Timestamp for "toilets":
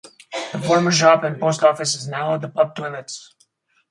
2.75-3.35